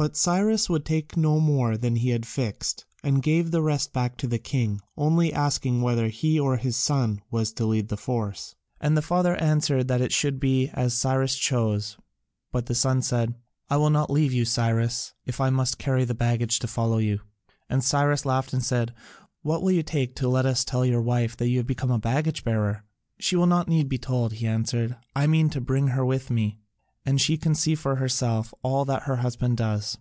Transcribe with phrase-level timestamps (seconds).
[0.00, 4.16] But Cyrus would take no more than he had fixed, and gave the rest back
[4.16, 8.54] to the king, only asking whether he or his son was to lead the force.
[8.80, 11.98] And the father answered that it should be as Cyrus chose,
[12.50, 13.34] but the son said,
[13.68, 17.20] "I will not leave you, Cyrus, if I must carry the baggage to follow you."
[17.68, 18.94] And Cyrus laughed and said,
[19.42, 21.98] "What will you take to let us tell your wife that you have become a
[21.98, 22.84] baggage bearer?"
[23.18, 26.30] "She will not need to be told," he answered, "I mean to bring her with
[26.30, 26.56] me,
[27.06, 29.96] and she can see for herself all that her husband does."